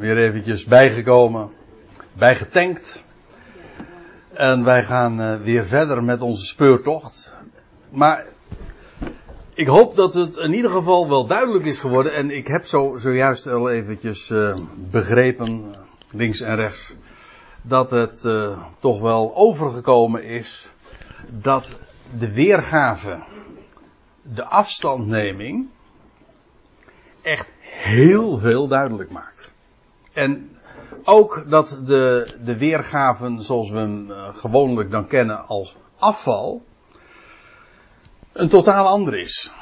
[0.00, 1.50] weer eventjes bijgekomen,
[2.12, 3.04] bijgetankt.
[4.32, 7.36] En wij gaan uh, weer verder met onze speurtocht.
[7.90, 8.24] Maar
[9.54, 12.14] ik hoop dat het in ieder geval wel duidelijk is geworden.
[12.14, 14.56] En ik heb zo, zojuist al eventjes uh,
[14.90, 15.74] begrepen,
[16.10, 16.94] links en rechts,
[17.62, 18.28] dat het
[18.78, 20.68] toch wel overgekomen is
[21.28, 21.78] dat
[22.18, 23.18] de weergave,
[24.22, 25.68] de afstandneming,
[27.22, 29.39] echt heel veel duidelijk maakt.
[30.12, 30.56] En
[31.04, 36.64] ook dat de, de weergaven zoals we hem uh, gewoonlijk dan kennen als afval,
[38.32, 39.52] een totaal ander is.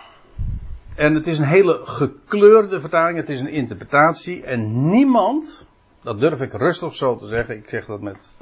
[0.95, 5.67] En het is een hele gekleurde vertaling, het is een interpretatie en niemand,
[6.03, 8.37] dat durf ik rustig zo te zeggen, ik zeg dat met,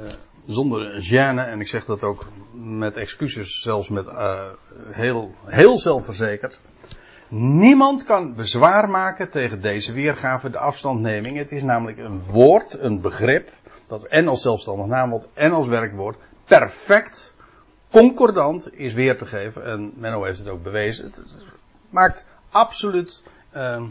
[0.00, 0.12] uh,
[0.46, 4.52] zonder gêne en ik zeg dat ook met excuses, zelfs met uh,
[4.90, 6.60] heel, heel zelfverzekerd.
[7.34, 11.36] Niemand kan bezwaar maken tegen deze weergave, de afstandneming.
[11.36, 13.50] Het is namelijk een woord, een begrip,
[13.86, 17.34] dat en als zelfstandig naamwoord en als werkwoord perfect,
[17.90, 19.64] concordant is weer te geven.
[19.64, 21.04] En Menno heeft het ook bewezen.
[21.04, 21.22] Het
[21.90, 23.22] maakt absoluut
[23.56, 23.82] uh,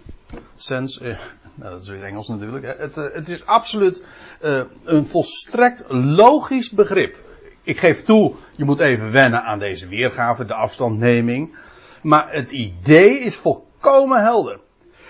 [0.55, 1.01] sens.
[1.01, 1.15] Uh,
[1.55, 2.77] nou, dat is weer Engels natuurlijk.
[2.77, 4.05] Het, uh, het is absoluut
[4.43, 7.17] uh, een volstrekt logisch begrip.
[7.63, 11.55] Ik geef toe, je moet even wennen aan deze weergave, de afstandneming.
[12.01, 14.59] Maar het idee is volkomen helder.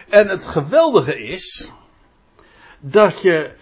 [0.09, 1.71] En het geweldige is
[2.79, 3.53] dat je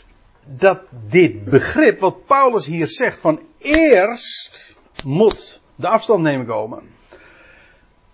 [0.45, 6.89] dat dit begrip wat Paulus hier zegt van eerst moet de afstandneming komen.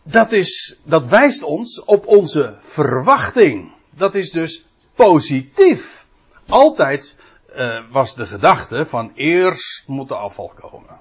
[0.04, 3.72] Dat is, dat wijst ons op onze verwachting.
[3.90, 6.06] Dat is dus positief.
[6.48, 7.16] Altijd
[7.56, 11.00] uh, was de gedachte van eerst moet de afval komen.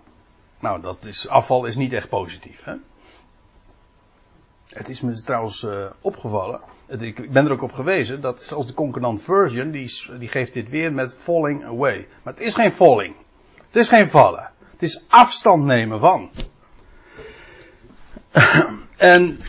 [0.60, 2.74] Nou, dat is, afval is niet echt positief, hè?
[4.74, 6.60] Het is me trouwens uh, opgevallen.
[6.98, 10.68] Ik ben er ook op gewezen dat zelfs de concordant version die, die geeft dit
[10.68, 12.06] weer met falling away.
[12.22, 13.14] Maar het is geen falling.
[13.66, 14.50] Het is geen vallen.
[14.70, 16.30] Het is afstand nemen van.
[18.96, 19.40] en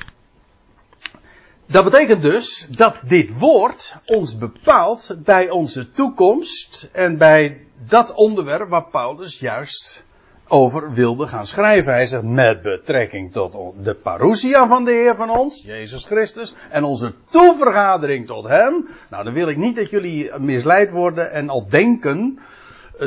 [1.66, 8.70] dat betekent dus dat dit woord ons bepaalt bij onze toekomst en bij dat onderwerp
[8.70, 10.04] waar Paulus juist
[10.48, 11.94] over wilde gaan schrijven.
[11.94, 16.84] Hij zegt met betrekking tot de parousia van de Heer van ons, Jezus Christus, en
[16.84, 18.88] onze toevergadering tot Hem.
[19.10, 22.40] Nou, dan wil ik niet dat jullie misleid worden en al denken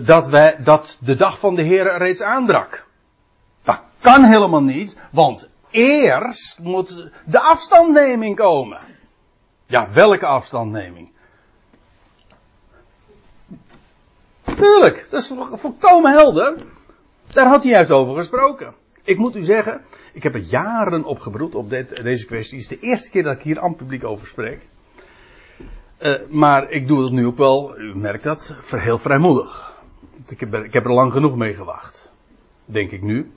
[0.02, 2.86] dat, wij, dat de dag van de Heer reeds aanbrak.
[3.62, 8.80] Dat kan helemaal niet, want eerst moet de afstandneming komen.
[9.66, 11.10] Ja, welke afstandneming?
[14.56, 16.56] Tuurlijk, dat is volkomen helder.
[17.32, 18.74] Daar had hij juist over gesproken.
[19.02, 19.80] Ik moet u zeggen,
[20.12, 22.58] ik heb er jaren op gebroed op dit, deze kwestie.
[22.58, 24.68] Het is de eerste keer dat ik hier aan het publiek over spreek.
[26.02, 29.76] Uh, maar ik doe het nu ook wel, u merkt dat, heel vrijmoedig.
[30.26, 32.12] Ik heb, er, ik heb er lang genoeg mee gewacht.
[32.64, 33.32] Denk ik nu.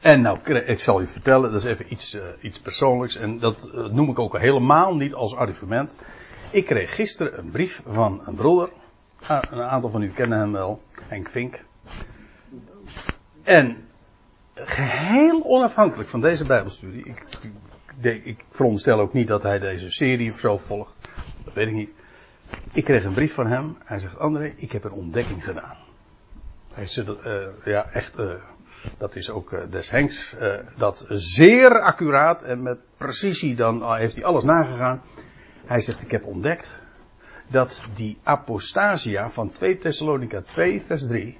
[0.00, 3.16] En nou, ik zal u vertellen, dat is even iets, uh, iets persoonlijks.
[3.16, 5.96] En dat uh, noem ik ook helemaal niet als argument.
[6.50, 8.68] Ik kreeg gisteren een brief van een broeder.
[9.50, 11.66] Een aantal van u kennen hem wel, Henk Vink.
[13.42, 13.88] En
[14.54, 17.04] geheel onafhankelijk van deze Bijbelstudie.
[17.04, 17.22] Ik,
[18.00, 21.10] ik, ik veronderstel ook niet dat hij deze serie of zo volgt.
[21.44, 21.90] Dat weet ik niet.
[22.72, 23.76] Ik kreeg een brief van hem.
[23.84, 25.76] Hij zegt: André, ik heb een ontdekking gedaan.
[26.72, 27.34] Hij zegt: uh,
[27.64, 28.18] Ja, echt.
[28.18, 28.32] Uh,
[28.98, 30.34] dat is ook uh, des Henks.
[30.76, 33.54] dat zeer accuraat en met precisie.
[33.54, 35.02] Dan heeft hij alles nagegaan.
[35.66, 36.80] Hij zegt: Ik heb ontdekt.
[37.50, 41.38] Dat die apostasia van 2 Thessalonica 2, vers 3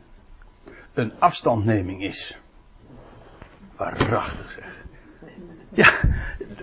[0.98, 2.38] een afstandneming is.
[3.76, 4.84] Waarachtig zeg.
[5.72, 5.90] Ja,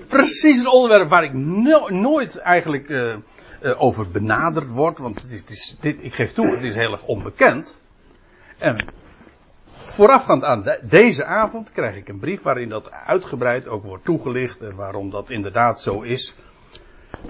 [0.07, 3.15] precies het onderwerp waar ik no nooit eigenlijk uh,
[3.61, 4.97] uh, over benaderd word.
[4.97, 7.77] Want het is, dit, ik geef toe, het is heel erg onbekend.
[8.57, 8.85] En
[9.83, 14.61] voorafgaand aan de, deze avond krijg ik een brief waarin dat uitgebreid ook wordt toegelicht.
[14.61, 16.35] En waarom dat inderdaad zo is.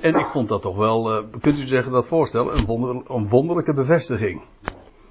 [0.02, 3.28] En ik vond dat toch wel, uh, kunt u zeggen dat voorstellen, een, wonder, een
[3.28, 4.42] wonderlijke bevestiging.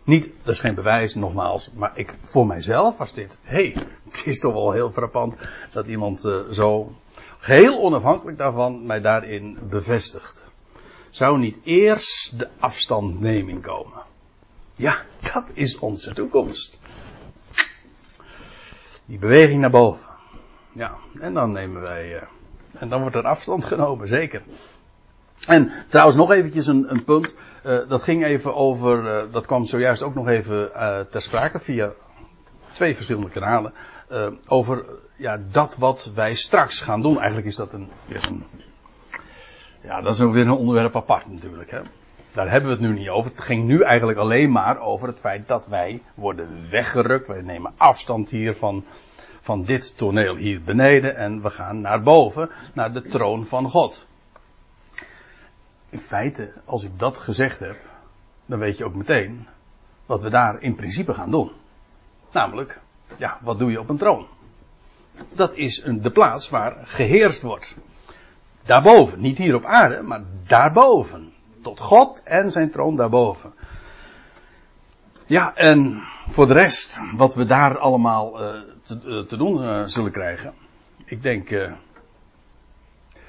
[0.04, 4.22] Niet, dat is geen bewijs, nogmaals, maar ik, voor mijzelf was dit, hé, hey, het
[4.26, 5.34] is toch wel heel frappant
[5.72, 6.92] dat iemand uh, zo,
[7.38, 10.50] geheel onafhankelijk daarvan, mij daarin bevestigt.
[11.10, 14.02] Zou niet eerst de afstandneming komen?
[14.74, 15.02] Ja,
[15.32, 16.80] dat is onze toekomst.
[19.06, 20.08] Die beweging naar boven.
[20.72, 22.22] Ja, en dan nemen wij, uh,
[22.72, 24.42] en dan wordt er afstand genomen, zeker.
[25.46, 27.36] En trouwens nog eventjes een, een punt.
[27.66, 31.60] Uh, dat ging even over, uh, dat kwam zojuist ook nog even uh, ter sprake
[31.60, 31.92] via
[32.72, 33.72] twee verschillende kanalen.
[34.46, 34.84] over
[35.16, 37.16] ja, dat wat wij straks gaan doen.
[37.16, 38.44] Eigenlijk is dat een, een
[39.80, 41.70] Ja, dat is ook weer een onderwerp apart natuurlijk.
[41.70, 41.80] Hè?
[42.32, 43.30] Daar hebben we het nu niet over.
[43.30, 47.26] Het ging nu eigenlijk alleen maar over het feit dat wij worden weggerukt.
[47.26, 48.84] Wij nemen afstand hier van,
[49.40, 51.16] van dit toneel hier beneden.
[51.16, 54.06] En we gaan naar boven, naar de troon van God.
[55.94, 57.76] In feite, als ik dat gezegd heb,
[58.46, 59.46] dan weet je ook meteen
[60.06, 61.50] wat we daar in principe gaan doen.
[62.32, 62.80] Namelijk,
[63.16, 64.26] ja, wat doe je op een troon?
[65.32, 67.76] Dat is een, de plaats waar geheerst wordt.
[68.64, 71.32] Daarboven, niet hier op aarde, maar daarboven.
[71.62, 73.54] Tot God en zijn troon daarboven.
[75.26, 79.84] Ja, en voor de rest, wat we daar allemaal uh, te, uh, te, doen uh,
[79.84, 80.54] zullen krijgen.
[81.04, 81.50] Ik denk.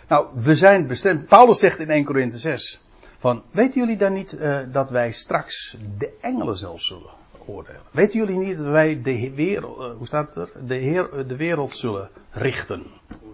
[0.08, 1.26] Nou, we zijn bestemd.
[1.26, 2.82] Paulus zegt in 1 Korinthe 6.
[3.18, 4.38] Van, weten jullie dan niet
[4.72, 7.10] dat wij straks de engelen zelfs zullen
[7.46, 7.82] oordelen?
[7.92, 10.68] Weten jullie niet dat wij de wereld, hoe staat het er?
[10.68, 12.84] De, heer, de wereld zullen richten?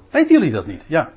[0.09, 0.85] Weten jullie dat niet?
[0.87, 1.11] Ja.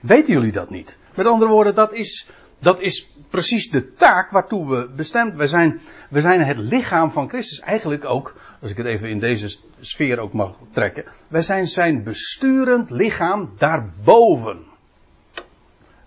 [0.00, 0.98] Weten jullie dat niet?
[1.14, 2.28] Met andere woorden, dat is,
[2.60, 5.36] dat is precies de taak waartoe we bestemd.
[5.36, 9.18] We zijn, we zijn het lichaam van Christus eigenlijk ook, als ik het even in
[9.18, 11.04] deze sfeer ook mag trekken.
[11.28, 14.64] Wij zijn zijn besturend lichaam daarboven.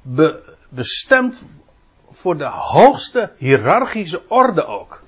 [0.02, 1.46] Be, bestemd
[2.12, 5.04] voor de hoogste hiërarchische orde ook.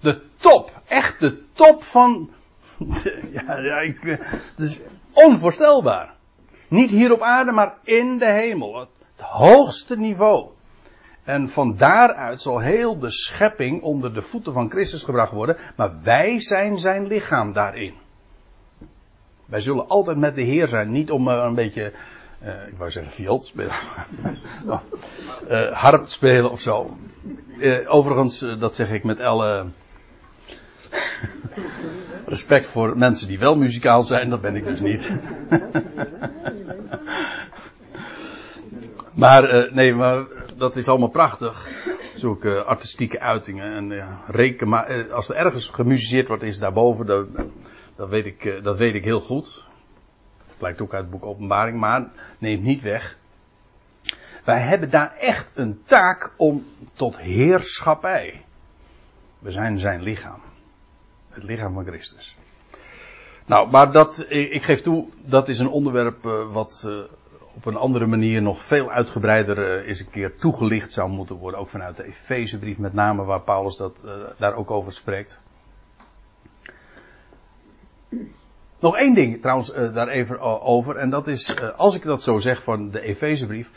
[0.00, 2.30] De top, echt de top van.
[3.32, 4.80] ja, ja, ik, het is
[5.12, 6.14] onvoorstelbaar.
[6.68, 8.78] Niet hier op aarde, maar in de hemel.
[8.78, 10.48] Het hoogste niveau.
[11.24, 15.56] En van daaruit zal heel de schepping onder de voeten van Christus gebracht worden.
[15.76, 17.94] Maar wij zijn zijn lichaam daarin.
[19.46, 20.90] Wij zullen altijd met de Heer zijn.
[20.90, 21.92] Niet om een beetje,
[22.42, 23.72] uh, ik wou zeggen viool spelen.
[25.48, 26.96] uh, harp spelen of zo.
[27.86, 29.66] Overigens, dat zeg ik met alle
[32.26, 34.30] respect voor mensen die wel muzikaal zijn.
[34.30, 35.10] Dat ben ik dus niet.
[39.22, 40.24] maar nee, maar
[40.62, 41.68] dat is allemaal prachtig.
[42.14, 43.74] Zulke artistieke uitingen.
[43.74, 47.06] En ja, reken maar, als er ergens gemusiceerd wordt, is daarboven.
[47.06, 47.28] Dat,
[47.96, 49.66] dat, weet ik, dat weet ik heel goed.
[50.58, 51.78] Blijkt ook uit het boek Openbaring.
[51.78, 53.18] Maar neemt niet weg.
[54.44, 58.44] Wij hebben daar echt een taak om tot heerschappij.
[59.38, 60.40] We zijn zijn lichaam.
[61.28, 62.36] Het lichaam van Christus.
[63.46, 66.22] Nou, maar dat, ik geef toe, dat is een onderwerp
[66.52, 66.90] wat
[67.54, 71.60] op een andere manier nog veel uitgebreider uh, eens een keer toegelicht zou moeten worden.
[71.60, 75.40] Ook vanuit de Efezebrief met name waar Paulus dat, uh, daar ook over spreekt.
[78.78, 80.96] Nog één ding trouwens uh, daar even over.
[80.96, 83.70] En dat is, als ik dat zo zeg van de Efezebrief.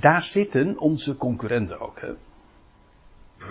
[0.00, 2.00] Daar zitten onze concurrenten ook.
[2.00, 2.12] Hè?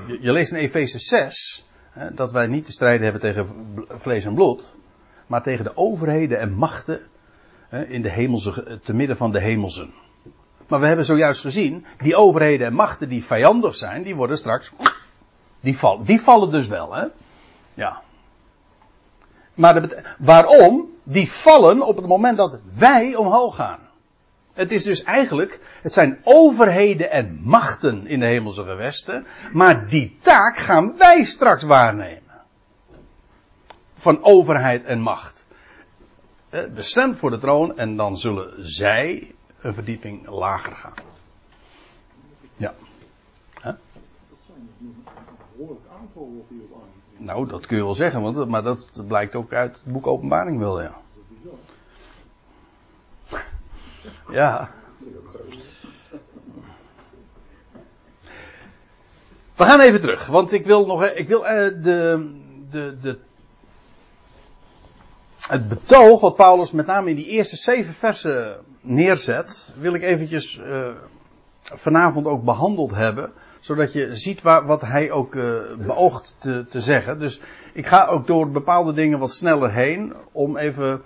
[0.07, 3.47] Je, je, leest in Efeze 6 hè, dat wij niet te strijden hebben tegen
[3.87, 4.75] vlees en bloed.
[5.27, 7.01] Maar tegen de overheden en machten
[7.73, 9.93] in de hemelse, te midden van de hemelsen.
[10.67, 14.71] Maar we hebben zojuist gezien, die overheden en machten die vijandig zijn, die worden straks,
[15.59, 17.05] die vallen, die vallen dus wel, hè?
[17.73, 18.01] Ja.
[19.53, 20.91] Maar waarom?
[21.03, 23.79] Die vallen op het moment dat wij omhoog gaan.
[24.53, 30.17] Het is dus eigenlijk, het zijn overheden en machten in de hemelse gewesten, maar die
[30.21, 32.21] taak gaan wij straks waarnemen.
[33.95, 35.42] Van overheid en macht
[36.73, 40.93] bestemd voor de troon en dan zullen zij een verdieping lager gaan.
[42.55, 42.73] Ja.
[47.17, 50.59] Nou, dat kun je wel zeggen, want, maar dat blijkt ook uit het boek Openbaring
[50.59, 50.95] wel, ja.
[54.29, 54.71] Ja.
[59.55, 61.47] We gaan even terug, want ik wil nog, ik wil uh,
[61.83, 62.31] de,
[62.69, 63.19] de, de
[65.49, 70.57] het betoog wat Paulus met name in die eerste zeven versen neerzet, wil ik eventjes
[70.57, 70.87] uh,
[71.61, 73.31] vanavond ook behandeld hebben.
[73.59, 77.19] Zodat je ziet waar, wat hij ook uh, beoogt te, te, zeggen.
[77.19, 77.41] Dus
[77.73, 81.01] ik ga ook door bepaalde dingen wat sneller heen om even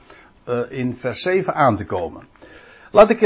[0.49, 2.27] uh, in vers 7 aan te komen.
[2.91, 3.21] Laat ik,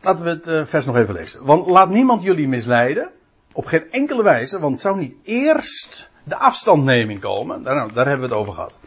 [0.00, 1.44] laten we het vers nog even lezen.
[1.44, 3.10] Want laat niemand jullie misleiden.
[3.52, 7.62] Op geen enkele wijze, want zou niet eerst de afstandneming komen.
[7.62, 8.78] Daar, nou, daar hebben we het over gehad.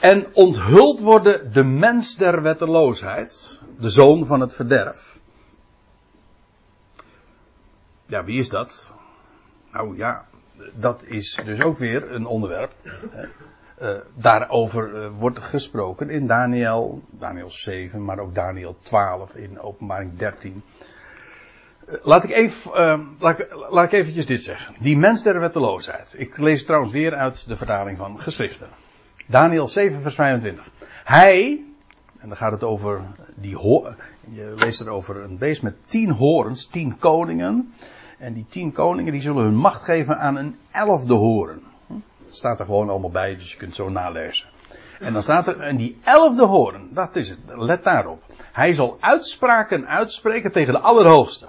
[0.00, 5.18] En onthuld worden de mens der wetteloosheid, de zoon van het verderf.
[8.06, 8.90] Ja, wie is dat?
[9.72, 10.26] Nou ja,
[10.74, 12.72] dat is dus ook weer een onderwerp.
[13.82, 20.18] Uh, daarover uh, wordt gesproken in Daniel, Daniel 7, maar ook Daniel 12 in Openbaring
[20.18, 20.62] 13.
[21.88, 22.70] Uh, laat ik even,
[23.18, 24.74] laat, ik, laat ik eventjes dit zeggen.
[24.78, 26.14] Die mens der wetteloosheid.
[26.18, 28.68] Ik lees trouwens weer uit de vertaling van geschriften.
[29.28, 30.70] Daniel 7, vers 25.
[31.04, 31.64] Hij,
[32.18, 33.02] En dan gaat het over
[33.34, 33.58] die
[34.30, 37.72] Je leest er over een beest met tien horens, tien koningen.
[38.18, 41.62] En die tien koningen die zullen hun macht geven aan een elfde horen.
[41.88, 44.48] Dat staat er gewoon allemaal bij, dus je kunt zo nalezen.
[44.98, 48.22] En dan staat er, en die elfde horen, dat is het, let daarop.
[48.52, 51.46] Hij zal uitspraken uitspreken tegen de Allerhoogste.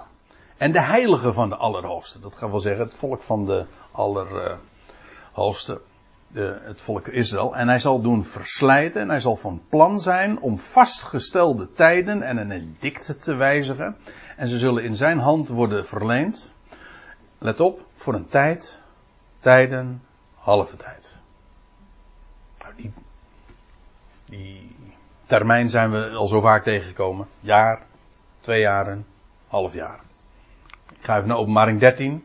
[0.56, 2.20] En de heilige van de Allerhoogste.
[2.20, 5.80] Dat gaat wel zeggen, het volk van de Allerhoogste.
[6.28, 7.56] De, het volk Israël.
[7.56, 9.00] En hij zal doen verslijten.
[9.00, 13.96] En hij zal van plan zijn om vastgestelde tijden en een edict te wijzigen.
[14.36, 16.52] En ze zullen in zijn hand worden verleend.
[17.38, 18.80] Let op, voor een tijd,
[19.38, 20.02] tijden,
[20.34, 21.18] halve tijd.
[22.58, 22.92] Nou, die,
[24.24, 24.76] die
[25.26, 27.28] termijn zijn we al zo vaak tegengekomen.
[27.40, 27.82] Jaar,
[28.40, 29.06] twee jaren,
[29.48, 30.00] half jaar.
[30.98, 32.24] Ik ga even naar openbaring 13.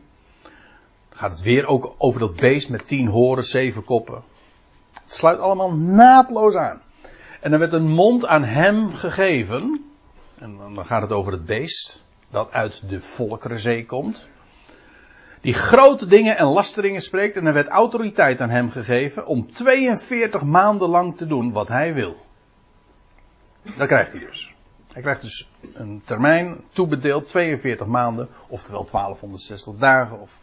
[1.14, 4.22] Dan gaat het weer ook over dat beest met tien horen, zeven koppen.
[4.92, 6.82] Het sluit allemaal naadloos aan.
[7.40, 9.84] En er werd een mond aan hem gegeven.
[10.38, 14.26] En dan gaat het over het beest dat uit de volkerenzee komt.
[15.40, 20.42] Die grote dingen en lasteringen spreekt en er werd autoriteit aan hem gegeven om 42
[20.42, 22.16] maanden lang te doen wat hij wil.
[23.76, 24.54] Dat krijgt hij dus.
[24.92, 30.38] Hij krijgt dus een termijn toebedeeld, 42 maanden, oftewel 1260 dagen, of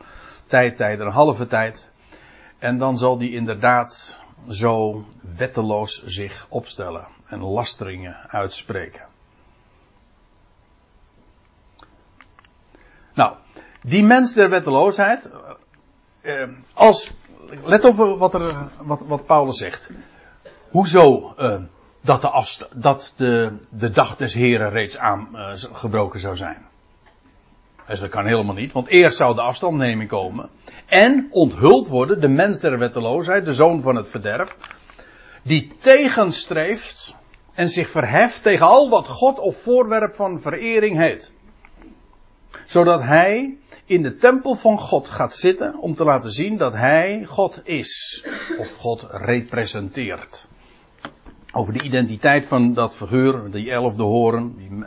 [0.52, 1.92] tijd, tijd, een halve tijd.
[2.60, 5.06] En dan zal hij inderdaad zo
[5.36, 9.06] wetteloos zich opstellen en lasteringen uitspreken.
[13.14, 13.36] Nou,
[13.82, 15.30] die mens der wetteloosheid,
[16.22, 17.12] eh, als,
[17.64, 19.90] let op wat, er, wat, wat Paulus zegt.
[20.70, 21.62] Hoezo eh,
[22.02, 26.70] dat, de, dat de, de dag des Heren reeds aangebroken uh, zou zijn?
[27.92, 30.50] Dus dat kan helemaal niet, want eerst zou de afstandneming komen.
[30.86, 34.58] En onthuld worden de mens der wetteloosheid, de zoon van het verderf,
[35.44, 37.16] die tegenstreeft
[37.54, 41.34] en zich verheft tegen al wat God of voorwerp van verering heet.
[42.66, 47.24] Zodat hij in de tempel van God gaat zitten om te laten zien dat hij
[47.26, 48.26] God is.
[48.58, 50.48] Of God representeert.
[51.52, 54.56] Over de identiteit van dat figuur, die elfde horen.
[54.58, 54.86] Die,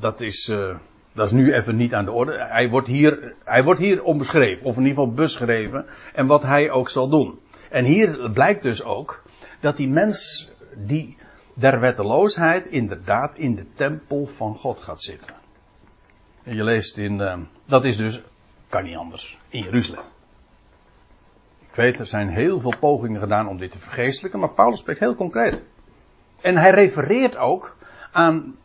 [0.00, 0.76] dat, is, uh,
[1.12, 2.46] dat is nu even niet aan de orde.
[2.48, 5.86] Hij wordt hier, hij wordt hier ombeschreven, of in ieder geval beschreven.
[6.14, 7.38] En wat hij ook zal doen.
[7.70, 9.22] En hier blijkt dus ook
[9.60, 11.16] dat die mens die
[11.54, 15.34] der wetteloosheid inderdaad in de tempel van God gaat zitten.
[16.42, 18.22] En je leest in, uh, dat is dus,
[18.68, 20.04] kan niet anders, in Jeruzalem.
[21.68, 25.00] Ik weet, er zijn heel veel pogingen gedaan om dit te vergeestelijken, maar Paulus spreekt
[25.00, 25.62] heel concreet.
[26.40, 27.76] En hij refereert ook
[28.12, 28.56] aan,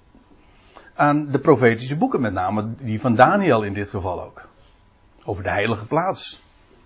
[0.95, 4.41] aan de profetische boeken, met name die van Daniel in dit geval ook.
[5.23, 6.41] Over de heilige plaats.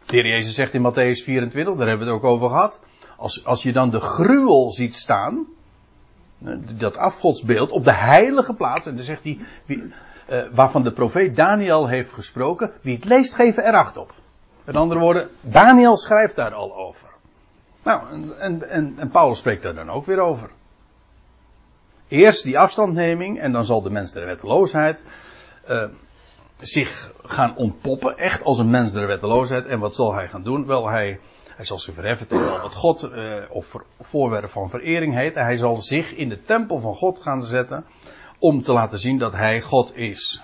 [0.05, 2.79] De heer Jezus zegt in Matthäus 24, daar hebben we het ook over gehad.
[3.17, 5.45] Als, als je dan de gruwel ziet staan,
[6.77, 11.87] dat afgodsbeeld op de heilige plaats, en dan zegt hij, uh, waarvan de profeet Daniel
[11.87, 12.71] heeft gesproken.
[12.81, 14.13] Wie het leest, geven er acht op.
[14.63, 17.09] Met andere woorden, Daniel schrijft daar al over.
[17.83, 18.01] Nou,
[18.39, 20.49] en, en, en Paulus spreekt daar dan ook weer over.
[22.09, 25.03] Eerst die afstandneming en dan zal de mens der wetteloosheid
[25.69, 25.83] uh,
[26.59, 29.65] zich gaan ontpoppen, echt als een mens der wetteloosheid.
[29.65, 30.65] En wat zal hij gaan doen?
[30.65, 31.19] Wel, hij,
[31.55, 35.35] hij zal zich verheffen tegen wat God uh, of voorwerp van verering heet.
[35.35, 37.85] Hij zal zich in de tempel van God gaan zetten
[38.39, 40.43] om te laten zien dat hij God is.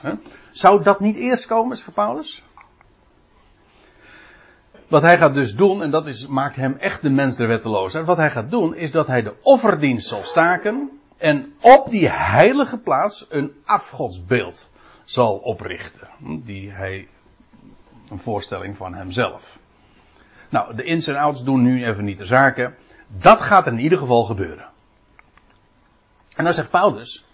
[0.52, 2.44] Zou dat niet eerst komen, zegt Paulus?
[4.88, 8.06] Wat hij gaat dus doen, en dat is, maakt hem echt de mens der wetteloosheid.
[8.06, 10.95] Wat hij gaat doen, is dat hij de offerdienst zal staken.
[11.18, 14.70] En op die heilige plaats een afgodsbeeld
[15.04, 16.08] zal oprichten.
[16.20, 17.08] Die hij,
[18.10, 19.60] een voorstelling van hemzelf.
[20.50, 22.76] Nou, de ins en outs doen nu even niet de zaken.
[23.08, 24.70] Dat gaat in ieder geval gebeuren.
[26.36, 27.26] En dan zegt Paulus,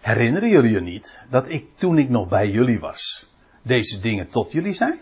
[0.00, 3.26] Herinneren jullie je niet dat ik toen ik nog bij jullie was,
[3.62, 5.00] deze dingen tot jullie zei?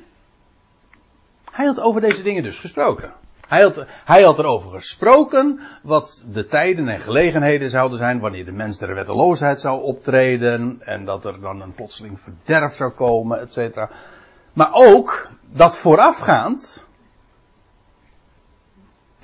[1.51, 3.13] Hij had over deze dingen dus gesproken.
[3.49, 8.53] Hij had, hij had erover gesproken wat de tijden en gelegenheden zouden zijn wanneer de
[8.53, 13.53] mens der wetteloosheid zou optreden en dat er dan een plotseling verderf zou komen, et
[13.53, 13.91] cetera.
[14.53, 16.87] Maar ook dat voorafgaand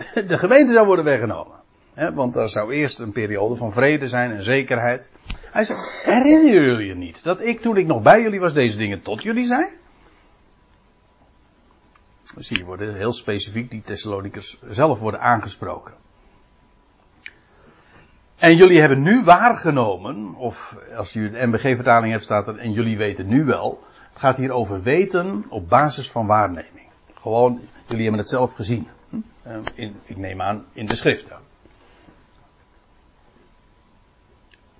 [0.29, 1.57] de gemeente zou worden weggenomen.
[2.15, 5.09] want er zou eerst een periode van vrede zijn en zekerheid.
[5.51, 8.77] Hij zegt, herinneren jullie je niet dat ik toen ik nog bij jullie was deze
[8.77, 9.67] dingen tot jullie zei?
[12.35, 15.95] Dus hier worden heel specifiek die Thessalonikers zelf worden aangesproken.
[18.37, 22.97] En jullie hebben nu waargenomen, of als je de MBG-vertaling hebt staat er, en jullie
[22.97, 23.83] weten nu wel.
[24.09, 26.89] Het gaat hier over weten op basis van waarneming.
[27.15, 28.89] Gewoon, jullie hebben het zelf gezien.
[29.09, 29.17] Hm?
[29.75, 31.37] In, ik neem aan in de schriften.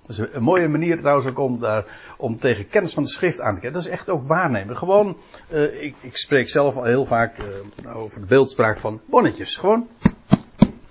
[0.07, 1.85] Dat is een mooie manier trouwens ook om, daar,
[2.17, 3.73] om tegen kennis van de schrift aan te kijken.
[3.73, 4.77] Dat is echt ook waarnemen.
[4.77, 5.17] Gewoon,
[5.51, 9.55] uh, ik, ik, spreek zelf al heel vaak uh, over de beeldspraak van bonnetjes.
[9.55, 9.87] Gewoon,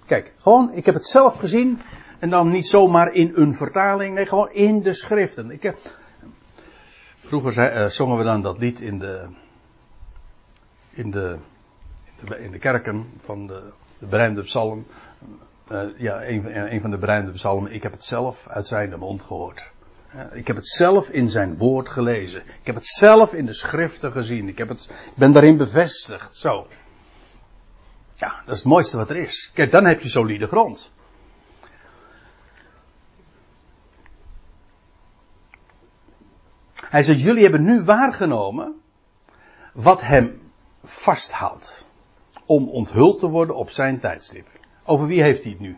[0.06, 1.80] kijk, gewoon, ik heb het zelf gezien.
[2.18, 5.50] En dan niet zomaar in een vertaling, nee, gewoon in de schriften.
[5.50, 5.78] Ik heb,
[7.20, 9.28] vroeger zongen we dan dat lied in de,
[10.90, 11.36] in de,
[12.20, 13.62] in de, in de kerken van de,
[13.98, 14.86] de berijmde psalm.
[15.72, 17.72] Uh, ja, een, een, van de berijmde psalmen.
[17.72, 19.70] Ik heb het zelf uit zijn mond gehoord.
[20.14, 22.40] Uh, ik heb het zelf in zijn woord gelezen.
[22.40, 24.48] Ik heb het zelf in de schriften gezien.
[24.48, 26.36] Ik heb het, ben daarin bevestigd.
[26.36, 26.66] Zo.
[28.14, 29.50] Ja, dat is het mooiste wat er is.
[29.54, 30.92] Kijk, dan heb je solide grond.
[36.74, 38.80] Hij zegt, jullie hebben nu waargenomen
[39.72, 40.50] wat hem
[40.82, 41.84] vasthoudt.
[42.46, 44.46] Om onthuld te worden op zijn tijdstip.
[44.84, 45.76] Over wie heeft hij het nu?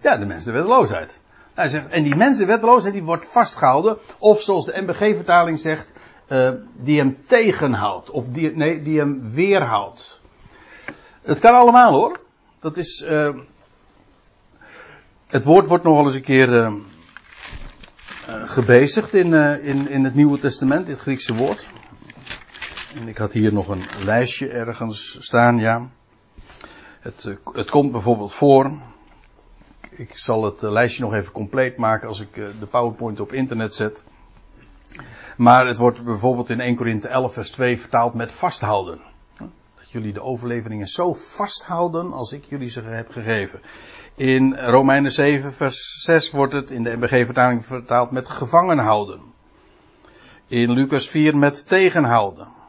[0.00, 1.20] Ja, de mensenwetteloosheid.
[1.54, 5.92] Hij zegt, en die mensenwetteloosheid die wordt vastgehouden, of zoals de MBG-vertaling zegt,
[6.28, 10.20] uh, die hem tegenhoudt, of die, nee, die hem weerhoudt.
[11.22, 12.20] Het kan allemaal hoor.
[12.58, 13.34] Dat is, uh,
[15.26, 16.72] het woord wordt nog wel eens een keer uh,
[18.44, 21.68] gebezigd in, in, in het Nieuwe Testament, dit Griekse woord.
[22.94, 25.88] En ik had hier nog een lijstje ergens staan, ja.
[27.00, 28.72] Het, eh, het komt bijvoorbeeld voor.
[29.90, 33.32] Ik zal het eh, lijstje nog even compleet maken als ik eh, de PowerPoint op
[33.32, 34.02] internet zet.
[35.36, 39.00] Maar het wordt bijvoorbeeld in 1 Korinthe 11 vers 2 vertaald met vasthouden.
[39.76, 43.60] Dat jullie de overleveringen zo vasthouden als ik jullie ze heb gegeven.
[44.14, 49.20] In Romeinen 7 vers 6 wordt het in de MBG vertaling vertaald met gevangen houden.
[50.46, 52.59] In Lucas 4 met tegenhouden.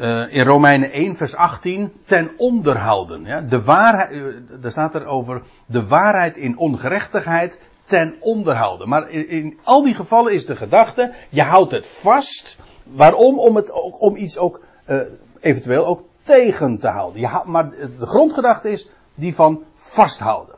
[0.00, 3.24] Uh, in Romeinen 1, vers 18, ten onderhouden.
[3.24, 3.40] Ja?
[3.40, 8.88] De waarheid, uh, daar staat er over de waarheid in ongerechtigheid ten onderhouden.
[8.88, 12.56] Maar in, in, al die gevallen is de gedachte, je houdt het vast.
[12.82, 13.38] Waarom?
[13.38, 15.00] Om, het ook, om iets ook uh,
[15.40, 17.20] eventueel ook tegen te houden.
[17.20, 20.56] Je, maar de grondgedachte is die van vasthouden.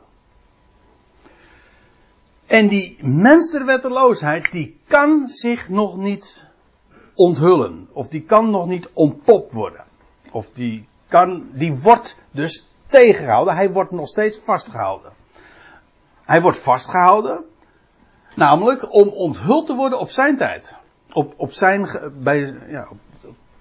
[2.47, 6.46] En die mensterwetteloosheid, die kan zich nog niet
[7.17, 7.87] onthullen.
[7.91, 9.83] Of die kan nog niet ontpopt worden.
[10.31, 13.55] Of die kan, die wordt dus tegengehouden.
[13.55, 15.11] Hij wordt nog steeds vastgehouden.
[16.23, 17.43] Hij wordt vastgehouden.
[18.35, 20.75] Namelijk om onthuld te worden op zijn tijd.
[21.11, 22.99] Op, op zijn, bij, ja, op,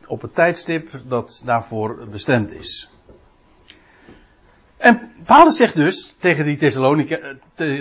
[0.07, 2.90] op het tijdstip dat daarvoor bestemd is.
[4.77, 6.57] En Paulus zegt dus tegen die,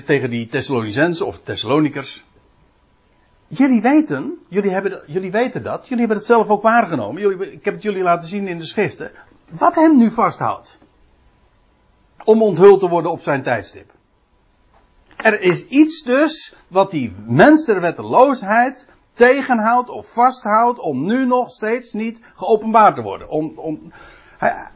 [0.03, 2.23] tegen die Thessalonicensen of Thessalonikers.
[3.47, 7.51] Jullie weten, jullie, hebben, jullie weten dat, jullie hebben het zelf ook waargenomen.
[7.53, 9.11] Ik heb het jullie laten zien in de schriften.
[9.49, 10.77] Wat hem nu vasthoudt.
[12.23, 13.91] Om onthuld te worden op zijn tijdstip.
[15.15, 17.95] Er is iets dus wat die mens der
[19.13, 23.29] tegenhoudt of vasthoudt om nu nog steeds niet geopenbaard te worden.
[23.29, 23.91] Om, om,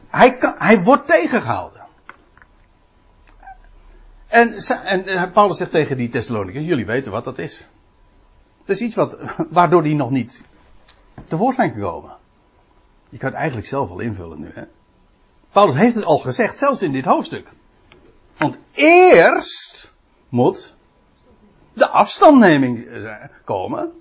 [0.08, 1.80] hij, kan, hij wordt tegengehouden.
[4.26, 4.54] En,
[5.04, 7.68] en Paulus zegt tegen die Thessalonicus, jullie weten wat dat is.
[8.70, 9.18] Dat is iets wat,
[9.58, 10.42] waardoor die nog niet
[11.28, 12.16] tevoorschijn kan komen.
[13.08, 14.62] Je kan het eigenlijk zelf al invullen nu, hè.
[15.52, 17.48] Paulus heeft het al gezegd, zelfs in dit hoofdstuk.
[18.36, 19.92] Want eerst
[20.28, 20.76] moet
[21.72, 22.88] de afstandneming
[23.44, 23.92] komen.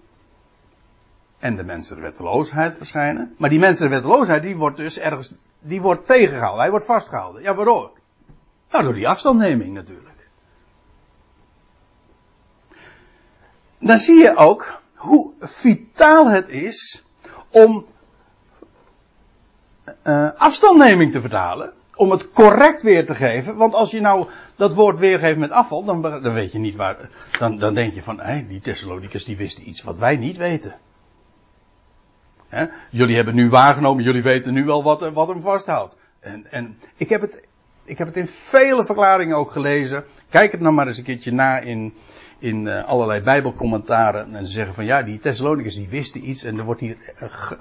[1.40, 3.36] En de mensenwetteloosheid verschijnen.
[3.38, 6.62] Maar die mensenwetteloosheid die wordt dus ergens, die wordt tegengehouden.
[6.62, 7.42] Hij wordt vastgehouden.
[7.42, 7.90] Ja, waarom?
[8.72, 10.19] Nou, door die afstandneming natuurlijk.
[13.80, 17.04] Dan zie je ook hoe vitaal het is
[17.50, 17.86] om
[20.04, 21.74] uh, afstandneming te vertalen.
[21.96, 23.58] Om het correct weer te geven.
[23.58, 27.10] Want als je nou dat woord weergeeft met afval, dan, dan weet je niet waar.
[27.40, 30.76] Dan, dan denk je van, hé, die Thessalonicus die wisten iets wat wij niet weten.
[32.90, 35.98] Jullie hebben nu waargenomen, jullie weten nu wel wat, wat hem vasthoudt.
[36.20, 37.48] En, en ik, heb het,
[37.84, 40.04] ik heb het in vele verklaringen ook gelezen.
[40.30, 41.94] Kijk het nou maar eens een keertje na in,
[42.40, 44.36] in uh, allerlei bijbelcommentaren.
[44.36, 47.52] En ze zeggen van ja, die Thessalonicus die wisten iets en er wordt hier, uh,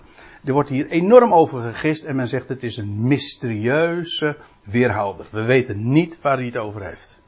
[0.44, 2.04] er wordt hier enorm over gegist.
[2.04, 5.26] En men zegt het is een mysterieuze weerhouder.
[5.30, 7.20] We weten niet waar hij het over heeft.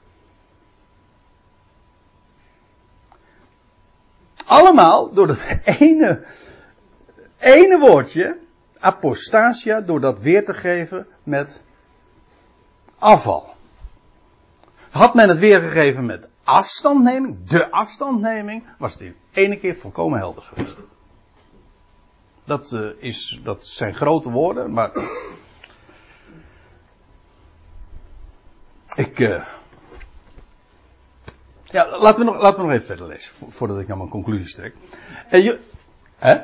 [4.45, 6.25] Allemaal door dat ene,
[7.39, 8.39] ene woordje,
[8.79, 11.65] apostasia, door dat weer te geven met
[12.99, 13.55] afval.
[14.91, 20.43] Had men het weergegeven met afstandneming, de afstandneming, was het in ene keer volkomen helder
[20.43, 20.81] geweest.
[22.45, 24.91] Dat, uh, is, dat zijn grote woorden, maar.
[28.97, 29.19] Ik.
[29.19, 29.47] Uh...
[31.65, 34.55] Ja, laten we, nog, laten we nog even verder lezen, voordat ik naar mijn conclusies
[34.55, 34.75] trek.
[35.29, 35.61] En je.
[36.17, 36.39] Hè?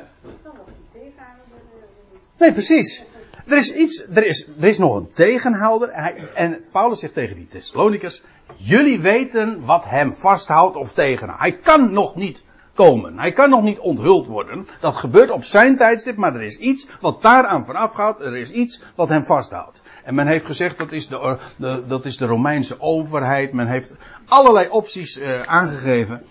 [2.37, 3.03] Nee, precies.
[3.47, 5.89] Er is iets, er is, er is nog een tegenhouder.
[6.33, 8.23] En Paulus zegt tegen die Thessalonicers:
[8.55, 11.41] Jullie weten wat hem vasthoudt of tegenhoudt.
[11.41, 13.19] Hij kan nog niet komen.
[13.19, 14.67] Hij kan nog niet onthuld worden.
[14.79, 18.21] Dat gebeurt op zijn tijdstip, maar er is iets wat daaraan vooraf gaat.
[18.21, 19.81] Er is iets wat hem vasthoudt.
[20.03, 23.53] En men heeft gezegd dat is de, dat is de Romeinse overheid.
[23.53, 23.93] Men heeft
[24.25, 26.23] allerlei opties uh, aangegeven.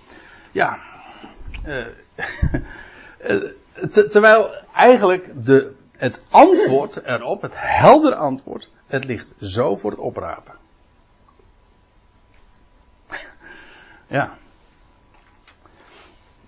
[0.53, 0.79] Ja.
[3.29, 3.43] Uh,
[4.11, 10.55] terwijl eigenlijk de, het antwoord erop, het helder antwoord, het ligt zo voor het oprapen.
[14.07, 14.37] Ja.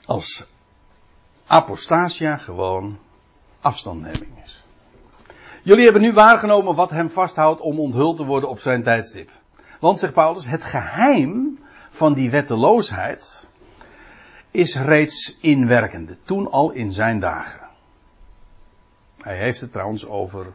[0.05, 0.47] Als
[1.47, 2.99] apostasia gewoon
[3.61, 4.63] afstandneming is.
[5.63, 9.31] Jullie hebben nu waargenomen wat hem vasthoudt om onthuld te worden op zijn tijdstip.
[9.81, 11.59] Want, zegt Paulus, het geheim
[11.91, 13.49] van die wetteloosheid
[14.51, 17.68] is reeds inwerkende, toen al in zijn dagen.
[19.19, 20.47] Hij heeft het trouwens over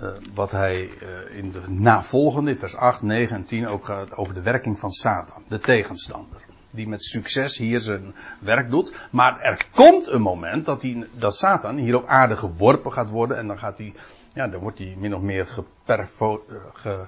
[0.00, 4.34] uh, wat hij uh, in de navolgende, vers 8, 9 en 10 ook gaat over
[4.34, 6.40] de werking van Satan, de tegenstander.
[6.70, 8.94] Die met succes hier zijn werk doet.
[9.10, 13.36] Maar er komt een moment dat, hij, dat Satan hier op aarde geworpen gaat worden.
[13.36, 13.94] En dan gaat hij,
[14.34, 17.06] ja, dan wordt hij min of meer geperfo, ge,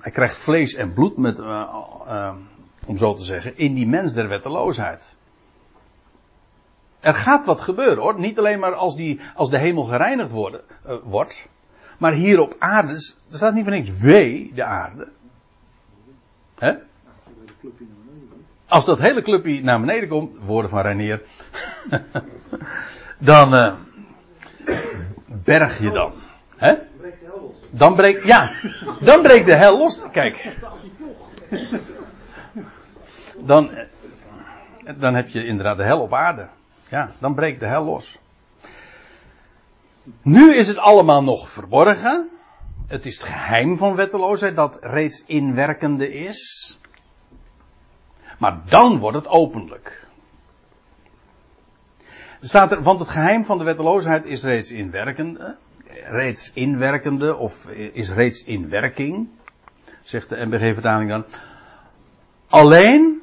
[0.00, 1.40] hij krijgt vlees en bloed met,
[2.86, 5.16] om zo te zeggen, in die mens der wetteloosheid.
[7.00, 8.20] Er gaat wat gebeuren hoor.
[8.20, 11.48] Niet alleen maar als, die, als de hemel gereinigd worden, uh, wordt.
[11.98, 12.92] Maar hier op aarde,
[13.30, 15.08] er staat niet van niks wee, de aarde.
[16.58, 16.72] Hè?
[18.68, 21.22] Als dat hele clubje naar beneden komt, woorden van Reinier,
[23.18, 23.74] dan uh,
[25.26, 26.12] berg je dan.
[26.56, 26.74] Hè?
[27.70, 28.50] Dan breekt, ja,
[29.00, 30.00] dan breekt de hel los.
[30.12, 30.56] Kijk.
[33.38, 33.86] Dan, eh,
[34.96, 36.48] dan heb je inderdaad de hel op aarde.
[36.90, 38.18] Ja, dan breekt de hel los.
[40.22, 42.28] Nu is het allemaal nog verborgen.
[42.86, 46.78] Het is het geheim van wetteloosheid dat reeds inwerkende is.
[48.38, 50.06] Maar dan wordt het openlijk.
[52.40, 55.56] Staat er, want het geheim van de wetteloosheid is reeds inwerkende.
[56.08, 59.28] Reeds inwerkende of is reeds in werking.
[60.02, 61.24] Zegt de MBG-vertaling dan.
[62.48, 63.19] Alleen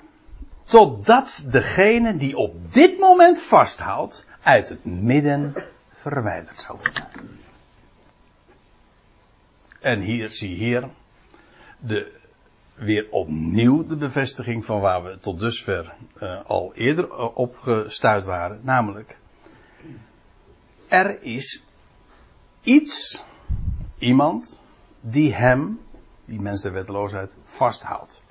[0.68, 5.56] Totdat degene die op dit moment vasthoudt, uit het midden
[5.92, 7.08] verwijderd zou worden.
[9.80, 10.90] En hier zie je hier
[11.80, 12.12] de,
[12.74, 18.60] weer opnieuw de bevestiging van waar we tot dusver uh, al eerder op gestuurd waren.
[18.64, 19.18] Namelijk,
[20.88, 21.64] er is
[22.62, 23.24] iets,
[23.98, 24.62] iemand,
[25.00, 25.80] die hem,
[26.24, 28.22] die mens der wetteloosheid, vasthoudt.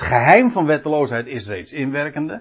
[0.00, 2.40] Het geheim van wetteloosheid is reeds inwerkende.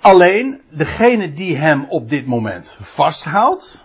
[0.00, 3.84] Alleen degene die hem op dit moment vasthoudt,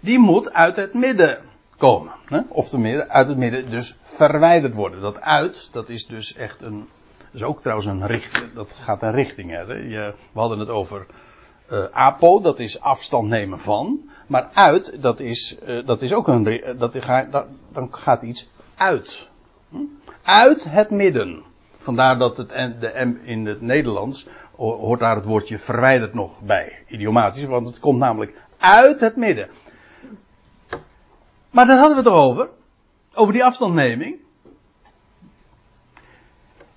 [0.00, 1.38] die moet uit het midden
[1.76, 2.12] komen.
[2.24, 2.40] Hè?
[2.48, 5.00] Of tenminste, uit het midden dus verwijderd worden.
[5.00, 6.88] Dat uit, dat is dus echt een.
[7.18, 8.54] Dat is ook trouwens een richting.
[8.54, 9.50] Dat gaat een richting.
[9.50, 9.62] Hè?
[9.62, 11.06] Je, we hadden het over
[11.72, 14.10] uh, apo, dat is afstand nemen van.
[14.26, 16.62] Maar uit, dat is, uh, dat is ook een.
[16.78, 16.92] Dat,
[17.30, 18.48] dat, dan gaat iets
[18.80, 19.28] uit.
[19.68, 19.76] Hm?
[20.22, 21.42] Uit het midden.
[21.76, 26.84] Vandaar dat het de M in het Nederlands hoort daar het woordje verwijderd nog bij.
[26.86, 29.48] Idiomatisch, want het komt namelijk uit het midden.
[31.50, 32.48] Maar daar hadden we het over.
[33.14, 34.16] Over die afstandneming.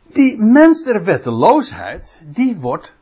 [0.04, 2.96] Die mens der wetteloosheid, die wordt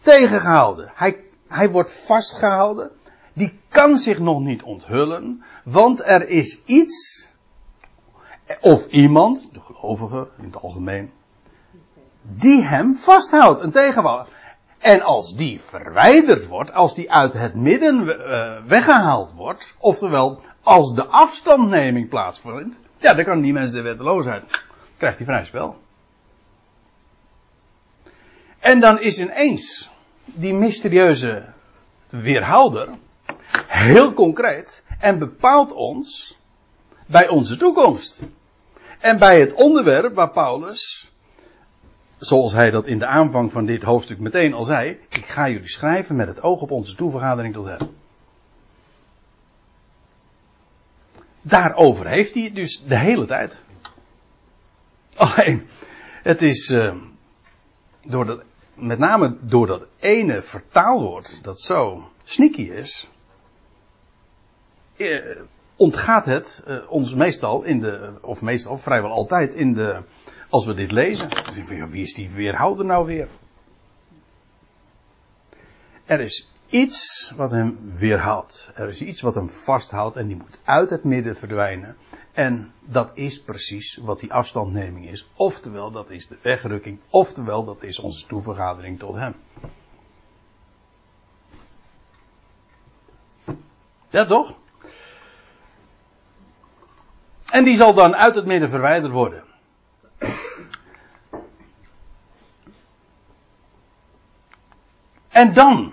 [0.00, 0.92] tegengehouden.
[0.94, 2.90] Hij, hij wordt vastgehouden.
[3.32, 5.42] Die kan zich nog niet onthullen.
[5.64, 7.28] Want er is iets
[8.60, 11.12] of iemand, de gelovige in het algemeen,
[12.22, 14.30] die hem vasthoudt, een tegenwacht.
[14.78, 20.94] En als die verwijderd wordt, als die uit het midden uh, weggehaald wordt, oftewel als
[20.94, 24.62] de afstandneming plaatsvindt, ja, dan kan die mensen de wetteloosheid,
[24.96, 25.76] krijgt hij vrij spel.
[28.58, 29.90] En dan is ineens
[30.24, 31.52] die mysterieuze
[32.08, 32.88] weerhouder
[33.66, 36.38] heel concreet en bepaalt ons
[37.06, 38.22] bij onze toekomst.
[38.98, 41.12] En bij het onderwerp waar Paulus,
[42.16, 45.68] zoals hij dat in de aanvang van dit hoofdstuk meteen al zei, ik ga jullie
[45.68, 47.96] schrijven met het oog op onze toevergadering tot hem.
[51.42, 53.60] Daarover heeft hij het dus de hele tijd.
[55.16, 55.68] Alleen,
[56.22, 56.94] het is uh,
[58.04, 63.08] door dat met name door dat ene vertaalwoord, dat zo sneaky is,
[64.96, 65.40] eh,
[65.78, 70.02] ontgaat het eh, ons meestal in de, of meestal vrijwel altijd in de,
[70.48, 71.28] als we dit lezen.
[71.90, 73.28] Wie is die weerhouder nou weer?
[76.04, 78.70] Er is iets wat hem weerhoudt.
[78.74, 81.96] Er is iets wat hem vasthoudt en die moet uit het midden verdwijnen.
[82.32, 85.28] En dat is precies wat die afstandneming is.
[85.34, 86.98] Oftewel, dat is de wegrukking.
[87.08, 89.34] Oftewel, dat is onze toevergadering tot hem.
[94.10, 94.56] Ja, toch?
[97.50, 99.44] En die zal dan uit het midden verwijderd worden.
[105.28, 105.92] En dan,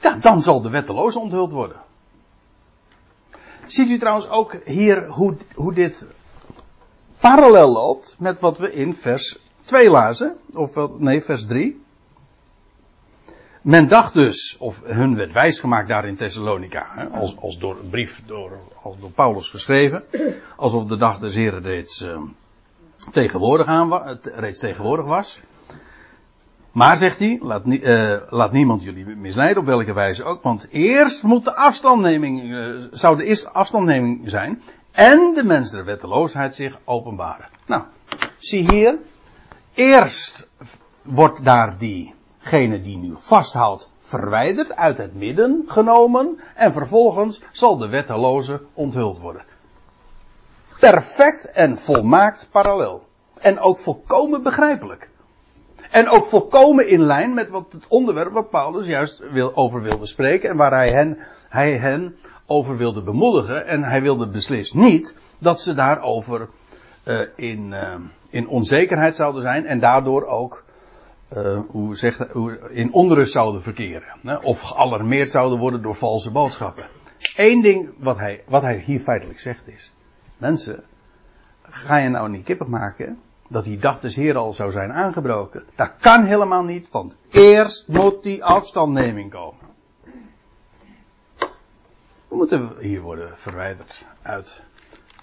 [0.00, 1.82] ja, dan zal de wetteloze onthuld worden.
[3.66, 6.06] Ziet u trouwens ook hier hoe, hoe dit
[7.18, 10.36] parallel loopt met wat we in vers 2 lazen?
[10.52, 11.83] Of wel, nee, vers 3.
[13.64, 18.22] Men dacht dus, of hun werd wijsgemaakt daar in Thessalonica, als, als door een brief
[18.26, 20.04] door, als door Paulus geschreven,
[20.56, 22.20] alsof de dag des Heren reeds, uh,
[23.12, 25.40] tegenwoordig, aan, reeds tegenwoordig was.
[26.72, 31.22] Maar zegt hij, laat, uh, laat, niemand jullie misleiden, op welke wijze ook, want eerst
[31.22, 36.78] moet de afstandneming, uh, zou de eerste afstandneming zijn, en de mens der wetteloosheid zich
[36.84, 37.48] openbaren.
[37.66, 37.82] Nou,
[38.36, 38.98] zie hier,
[39.74, 40.48] eerst
[41.02, 41.78] wordt daar
[42.44, 49.18] diegene die nu vasthoudt verwijderd, uit het midden genomen, en vervolgens zal de wetteloze onthuld
[49.18, 49.42] worden.
[50.78, 53.06] Perfect en volmaakt parallel.
[53.40, 55.10] En ook volkomen begrijpelijk.
[55.90, 60.06] En ook volkomen in lijn met wat het onderwerp waar Paulus juist wil, over wilde
[60.06, 63.66] spreken en waar hij hen, hij hen over wilde bemoedigen.
[63.66, 66.48] En hij wilde beslist niet dat ze daarover
[67.04, 67.94] uh, in, uh,
[68.30, 70.64] in onzekerheid zouden zijn en daardoor ook
[71.36, 74.18] uh, hoe zegt, hoe, in onrust zouden verkeren.
[74.22, 74.36] Hè?
[74.36, 76.88] Of gealarmeerd zouden worden door valse boodschappen.
[77.36, 79.92] Eén ding wat hij, wat hij hier feitelijk zegt is:
[80.36, 80.84] Mensen,
[81.62, 83.18] ga je nou niet kippig maken
[83.48, 85.64] dat die dag des Heer al zou zijn aangebroken.
[85.74, 89.62] Dat kan helemaal niet, want eerst moet die afstandneming komen.
[92.28, 94.62] We moeten hier worden verwijderd uit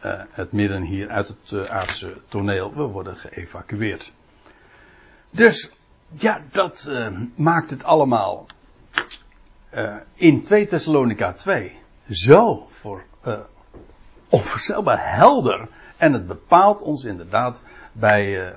[0.05, 2.73] uh, het midden hier, uit het uh, aardse toneel.
[2.73, 4.11] We worden geëvacueerd.
[5.29, 5.71] Dus,
[6.11, 8.45] ja, dat uh, maakt het allemaal
[10.13, 13.03] in 2 Thessalonica 2 zo voor
[14.31, 15.67] onvoorstelbaar helder.
[15.97, 17.61] En het bepaalt ons inderdaad
[17.93, 18.55] bij, uh,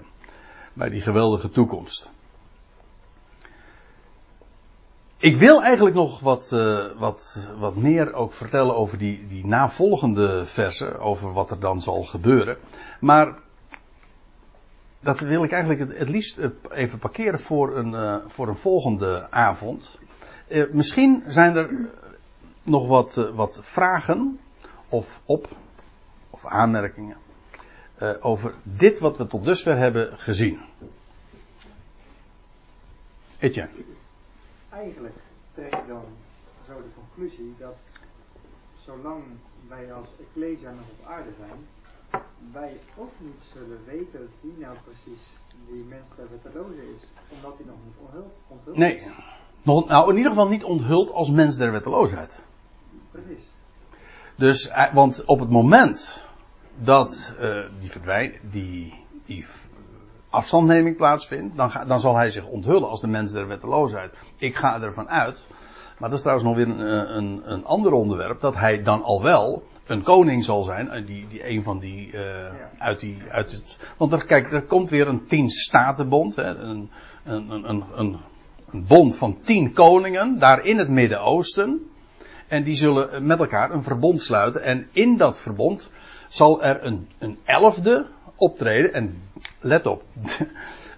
[0.72, 2.12] bij die geweldige toekomst.
[5.16, 10.46] Ik wil eigenlijk nog wat, uh, wat, wat meer ook vertellen over die, die navolgende
[10.46, 12.56] versen, over wat er dan zal gebeuren.
[13.00, 13.34] Maar
[15.04, 16.40] dat wil ik eigenlijk het, liefst
[16.70, 19.98] even parkeren voor een, uh, voor een volgende avond.
[20.72, 21.90] misschien zijn er
[22.62, 24.40] nog wat, wat vragen
[24.88, 25.48] of op
[26.30, 27.16] of aanmerkingen
[28.20, 30.60] over dit wat we tot dusver hebben gezien.
[33.38, 33.70] Etienne.
[34.70, 35.16] Eigenlijk
[35.52, 36.04] trek ik dan
[36.66, 37.92] zo de conclusie dat
[38.74, 39.22] zolang
[39.68, 41.58] wij als Ecclesia nog op aarde zijn,
[42.52, 45.22] wij ook niet zullen weten wie nou precies
[45.68, 47.00] die mens der wetteloze is,
[47.36, 49.02] omdat hij nog niet onthuld, onthuld nee.
[49.62, 52.38] Nog, nou, in ieder geval niet onthuld als mens der wetteloosheid.
[53.10, 53.44] Precies.
[54.36, 56.26] Dus, eh, want op het moment
[56.78, 59.46] dat uh, die, verdwijn, die, die
[60.30, 64.12] afstandneming plaatsvindt, dan, ga, dan zal hij zich onthullen als de mens der wetteloosheid.
[64.36, 65.46] Ik ga ervan uit,
[65.98, 69.22] maar dat is trouwens nog weer een, een, een ander onderwerp, dat hij dan al
[69.22, 72.70] wel een koning zal zijn, die, die een van die, uh, ja.
[72.78, 76.90] uit die, uit het, want er, kijk, er komt weer een tien statenbond, hè, een,
[77.24, 78.16] een, een, een,
[78.70, 81.90] een bond van tien koningen, daar in het Midden-Oosten,
[82.48, 85.92] en die zullen met elkaar een verbond sluiten, en in dat verbond
[86.28, 88.92] zal er een, een elfde optreden.
[88.92, 89.22] En
[89.60, 90.02] let op.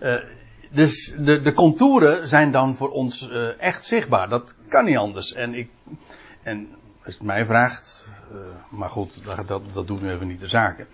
[0.01, 0.15] uh,
[0.71, 4.29] dus de, de contouren zijn dan voor ons uh, echt zichtbaar.
[4.29, 5.33] Dat kan niet anders.
[5.33, 5.69] En, ik,
[6.43, 6.69] en
[7.07, 8.39] als je het mij vraagt, uh,
[8.69, 10.87] maar goed, dat, dat, doet nu even niet de zaken.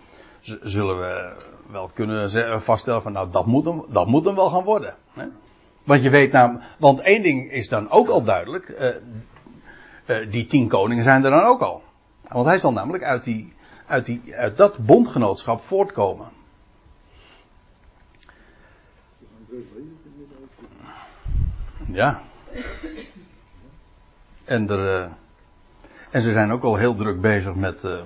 [0.62, 1.33] Zullen we
[1.70, 4.94] wel kunnen vaststellen van nou dat moet hem, dat moet hem wel gaan worden.
[5.12, 5.27] Hè?
[5.85, 8.96] Want je weet nou, want één ding is dan ook al duidelijk.
[10.31, 11.83] die tien koningen zijn er dan ook al.
[12.29, 13.53] Want hij zal namelijk uit die
[13.92, 16.29] uit, die, uit dat bondgenootschap voortkomen.
[21.87, 22.22] Ja.
[24.44, 25.11] En, er,
[26.12, 28.01] en ze zijn ook al heel druk bezig met, uh,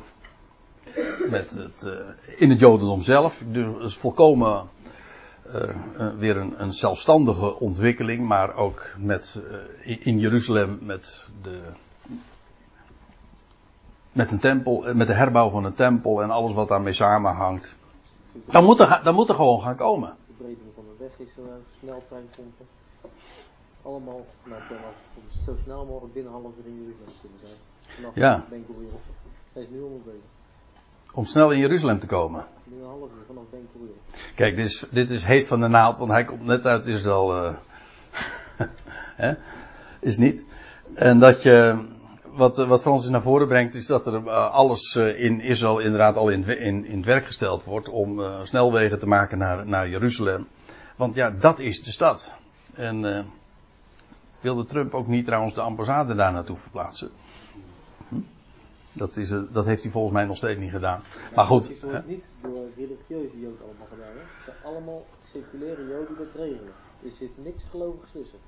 [1.31, 1.93] met het, uh,
[2.39, 3.43] in het Jodendom zelf.
[3.47, 4.69] Dus volkomen
[5.47, 9.41] uh, weer een, een, zelfstandige ontwikkeling, maar ook met,
[9.83, 11.61] in Jeruzalem met de,
[14.13, 17.77] met een tempel, met de herbouw van een tempel en alles wat daarmee samenhangt.
[18.33, 20.17] Dan moet er, dan moet er gewoon gaan komen.
[20.27, 21.43] De breding van de weg is er,
[21.81, 22.67] sneltreinpompen.
[23.83, 24.63] Allemaal vanuit
[25.15, 27.59] om zo snel mogelijk binnen half uur in Jeruzalem kunnen zijn.
[27.95, 28.45] Vanaf ja.
[28.51, 29.01] Ben Gurion.
[29.53, 30.15] Is nu onderweg.
[31.15, 32.47] Om snel in Jeruzalem te komen.
[32.65, 33.97] Binnen een half uur vanaf Ben Gurion.
[34.35, 37.35] Kijk, dit is, dit is heet van de naald, want hij komt net uit Israël.
[39.21, 39.31] Uh,
[40.01, 40.45] is niet.
[40.95, 41.87] En dat je,
[42.23, 46.17] wat, wat Francis naar voren brengt, is dat er uh, alles uh, in Israël inderdaad
[46.17, 50.49] al in, in, in het werk gesteld wordt om snelwegen te maken naar, naar Jeruzalem.
[50.97, 52.35] Want ja, dat is de stad.
[52.75, 53.27] En
[54.41, 57.11] wilde Trump ook niet trouwens de ambassade daar naartoe verplaatsen.
[58.09, 58.21] Hm?
[58.93, 61.03] Dat, is, dat heeft hij volgens mij nog steeds niet gedaan.
[61.35, 61.69] maar goed.
[61.69, 64.13] Het wordt niet door religieuze joden allemaal gedaan.
[64.15, 64.21] Hè?
[64.21, 66.73] Het zijn allemaal seculiere joden regelen.
[67.05, 68.39] Er zit niks gelovigs tussen.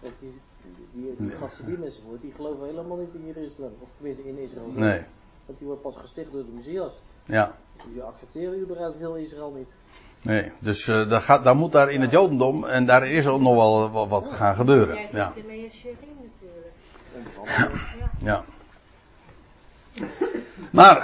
[0.00, 3.72] Want die, die, die, die gasten die mensen wordt, die geloven helemaal niet in Jeruzalem.
[3.78, 4.70] Of tenminste in Israël.
[4.74, 5.00] Nee.
[5.46, 6.92] Want die wordt pas gesticht door de Messias.
[7.24, 7.54] Ja.
[7.76, 9.74] Dus die accepteren überhaupt heel Israël niet.
[10.22, 13.40] Nee, dus uh, daar, gaat, daar moet daar in het Jodendom en daar is er
[13.40, 15.08] nog wel wat, wat gaan gebeuren.
[15.12, 15.32] Ja.
[17.16, 17.80] Onderhandelen.
[18.18, 18.44] ja.
[20.70, 20.96] Maar,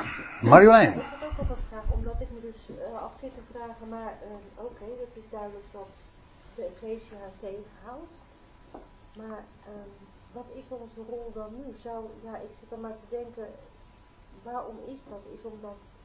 [0.42, 0.94] Marjolein.
[0.94, 3.88] Ik had ook nog een vraag, omdat ik me dus uh, af zit te vragen,
[3.88, 5.92] maar uh, oké, okay, dat is duidelijk dat
[6.54, 8.16] de Ecclesia het tegenhoudt.
[9.16, 9.90] Maar um,
[10.32, 11.76] wat is onze rol dan nu?
[11.82, 13.46] Zou, ja, ik zit er maar te denken,
[14.42, 15.22] waarom is dat?
[15.34, 15.96] Is omdat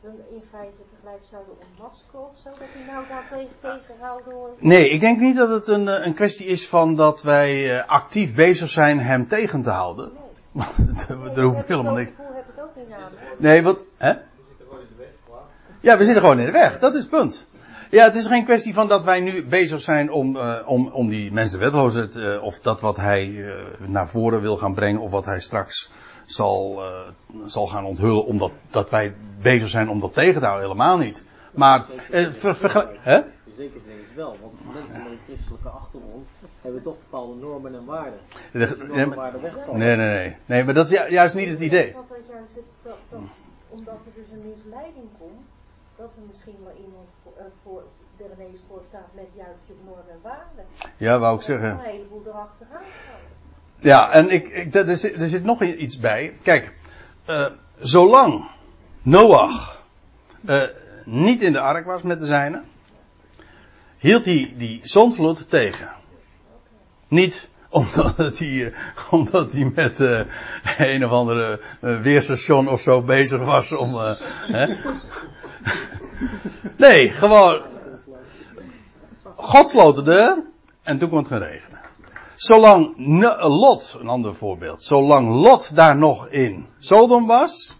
[0.00, 2.48] we in feite tegelijk zouden ontmaskeren of zo?
[2.48, 4.50] Dat hij nou daar tegen tegenhoudt door...
[4.58, 7.86] Nee, ik denk niet dat het een, eh, een kwestie is van dat wij uh,
[7.86, 10.12] actief bezig zijn hem tegen te houden.
[10.12, 10.23] Nee.
[10.54, 12.10] Want er hoeft helemaal niks.
[12.10, 12.16] Ik.
[13.38, 13.84] Nee, wat.
[13.96, 14.12] Hè?
[15.80, 16.78] Ja, we zitten gewoon in de weg.
[16.78, 17.46] Dat is het punt.
[17.90, 21.08] Ja, het is geen kwestie van dat wij nu bezig zijn om, uh, om, om
[21.08, 23.54] die mensen wetloosheid, uh, of dat wat hij uh,
[23.86, 25.90] naar voren wil gaan brengen, of wat hij straks
[26.24, 26.82] zal,
[27.46, 30.68] zal gaan onthullen, omdat dat wij bezig zijn om dat tegen te houden.
[30.68, 31.26] Helemaal niet.
[31.52, 32.98] Maar, ver, vergelijk.
[33.00, 33.20] Hè?
[33.56, 36.26] Zeker denk ik wel, want mensen met een christelijke achtergrond
[36.60, 38.20] hebben toch bepaalde normen en waarden.
[38.52, 39.78] De, normen en waarden wegvallen.
[39.78, 40.36] nee, nee, nee.
[40.46, 41.92] Nee, maar dat is ju- juist niet het idee.
[41.92, 43.20] Dat dat juist het, dat, dat,
[43.68, 45.48] omdat er dus een misleiding komt,
[45.96, 47.82] dat er misschien wel iemand voor, uh, voor
[48.16, 50.64] er ineens voor staat met juist de normen en waarden.
[50.96, 51.70] Ja, wou ik zeggen.
[51.70, 52.82] een heleboel erachteraan.
[53.76, 56.36] Ja, en ik, ik, er, zit, er zit nog iets bij.
[56.42, 56.72] Kijk,
[57.26, 57.46] uh,
[57.78, 58.50] zolang
[59.02, 59.82] Noach
[60.40, 60.62] uh,
[61.04, 62.64] niet in de ark was met de zijnen,
[64.04, 65.88] hield hij die zondvloed tegen.
[67.08, 68.74] Niet omdat hij,
[69.10, 70.20] omdat hij met uh,
[70.78, 73.94] een of andere uh, weerstation of zo bezig was om.
[73.94, 74.74] Uh, hè?
[76.76, 77.62] nee, gewoon.
[79.34, 80.42] God sloot de deur
[80.82, 81.80] en toen kon het gaan regenen.
[82.34, 82.92] Zolang
[83.38, 87.76] Lot, een ander voorbeeld, zolang Lot daar nog in Sodom was,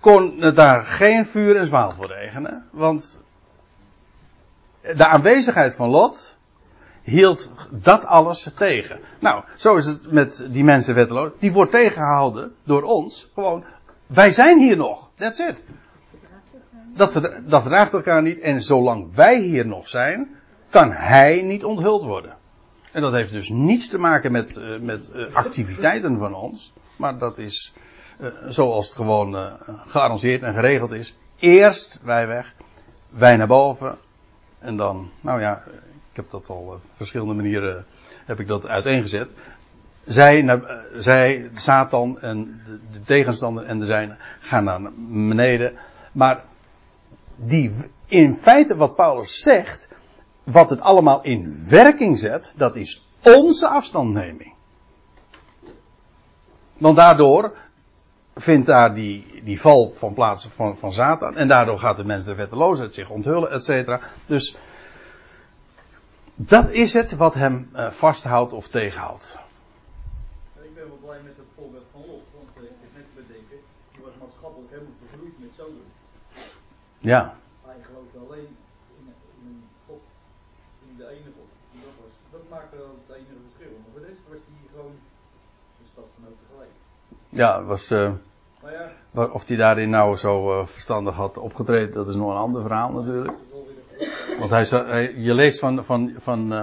[0.00, 2.68] kon het daar geen vuur en zwaal voor regenen.
[2.72, 3.22] Want
[4.96, 6.36] de aanwezigheid van Lot
[7.02, 9.00] hield dat alles tegen.
[9.18, 11.30] Nou, zo is het met die mensen wetteloos.
[11.38, 13.30] Die wordt tegengehouden door ons.
[13.34, 13.64] Gewoon,
[14.06, 15.10] wij zijn hier nog.
[15.14, 15.64] That's it.
[16.94, 18.40] Dat, verdra dat verdraagt elkaar niet.
[18.40, 20.28] En zolang wij hier nog zijn,
[20.70, 22.36] kan hij niet onthuld worden.
[22.92, 26.72] En dat heeft dus niets te maken met, uh, met uh, activiteiten van ons.
[26.96, 27.74] Maar dat is
[28.20, 31.18] uh, zoals het gewoon gearrangeerd en geregeld is.
[31.38, 32.54] Eerst wij weg,
[33.10, 33.98] wij naar boven.
[34.64, 35.62] En dan, nou ja,
[36.10, 37.84] ik heb dat al op verschillende manieren
[38.24, 39.30] heb ik dat uiteengezet.
[40.04, 45.72] Zij, naar, zij Satan en de, de tegenstander en de zijne gaan naar beneden.
[46.12, 46.44] Maar
[47.36, 47.72] die,
[48.06, 49.88] in feite wat Paulus zegt,
[50.44, 54.52] wat het allemaal in werking zet, dat is onze afstandneming.
[56.78, 57.56] Want daardoor
[58.34, 61.36] vindt daar die, die val van plaats van, van Satan.
[61.36, 64.00] En daardoor gaat de mens de wetteloosheid zich onthullen, et cetera.
[64.26, 64.56] Dus
[66.34, 69.38] dat is het wat hem uh, vasthoudt of tegenhoudt.
[70.62, 73.22] Ik ben wel blij met het voorbeeld van Lot, want uh, ik zit net te
[73.22, 73.58] bedenken,
[73.92, 75.88] die was maatschappelijk helemaal vervloeid met Sodom.
[76.98, 77.36] Ja.
[77.66, 78.50] Hij geloofde alleen
[78.98, 79.04] in,
[79.40, 80.02] in een God,
[80.88, 81.50] in de ene God.
[81.72, 83.72] En dat, was, dat maakte wel het enige verschil.
[83.80, 84.96] Maar voor de rest was hij gewoon
[85.76, 86.74] zijn stadsgenoot tegelijk.
[87.28, 88.10] Ja, was, uh,
[89.12, 92.62] ja, of hij daarin nou zo uh, verstandig had opgetreden, dat is nog een ander
[92.62, 93.36] verhaal natuurlijk.
[94.38, 96.62] Want hij, je leest van, van, van, uh,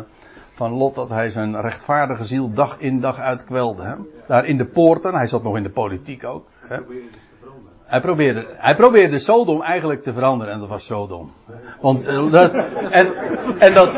[0.53, 3.83] van Lot dat hij zijn rechtvaardige ziel dag in dag uit kwelde.
[3.83, 3.95] Hè?
[4.27, 6.47] Daar in de poorten, hij zat nog in de politiek ook.
[6.59, 6.79] Hè?
[7.91, 11.31] Hij probeerde, hij probeerde Sodom eigenlijk te veranderen en dat was Sodom.
[11.81, 13.15] Want, eh, dat, en,
[13.59, 13.93] en, dat,